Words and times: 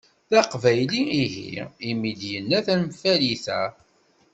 D 0.29 0.31
aqbayli 0.41 1.01
ihi 1.21 1.47
imi 1.89 2.11
d-yenna 2.19 2.59
tanfalit-a? 2.65 3.61